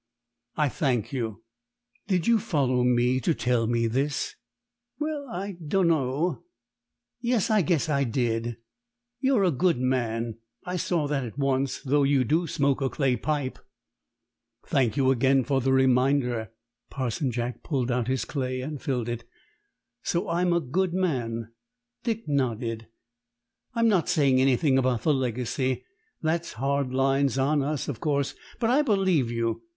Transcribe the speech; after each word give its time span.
"I 0.57 0.67
thank 0.67 1.13
you. 1.13 1.43
Did 2.07 2.25
you 2.25 2.39
follow 2.39 2.83
me 2.83 3.19
to 3.19 3.35
tell 3.35 3.67
me 3.67 3.85
this?" 3.85 4.35
"Well, 4.99 5.27
I 5.29 5.57
dunno. 5.67 6.43
Yes, 7.19 7.51
I 7.51 7.61
guess 7.61 7.87
I 7.87 8.03
did. 8.03 8.57
You're 9.19 9.43
a 9.43 9.51
white 9.51 9.77
man; 9.77 10.39
I 10.65 10.77
saw 10.77 11.05
that 11.07 11.23
at 11.23 11.37
once, 11.37 11.83
though 11.83 12.01
you 12.01 12.23
do 12.23 12.47
smoke 12.47 12.81
a 12.81 12.89
clay 12.89 13.15
pipe." 13.15 13.59
"Thank 14.65 14.97
you 14.97 15.11
again 15.11 15.43
for 15.43 15.61
the 15.61 15.71
reminder." 15.71 16.51
Parson 16.89 17.29
Jack 17.29 17.61
pulled 17.61 17.91
out 17.91 18.07
his 18.07 18.25
clay 18.25 18.59
and 18.59 18.81
filled 18.81 19.07
it. 19.07 19.23
"So 20.01 20.29
I'm 20.29 20.51
a 20.51 20.57
white 20.59 20.93
man?" 20.93 21.51
Dick 22.03 22.27
nodded. 22.27 22.87
"I'm 23.75 23.87
not 23.87 24.09
saying 24.09 24.41
anything 24.41 24.79
about 24.79 25.03
the 25.03 25.13
legacy. 25.13 25.85
That's 26.23 26.53
hard 26.53 26.91
lines 26.91 27.37
on 27.37 27.61
us, 27.61 27.87
of 27.87 27.99
course; 27.99 28.33
but 28.59 28.71
I 28.71 28.81
believe 28.81 29.29
you. 29.29 29.61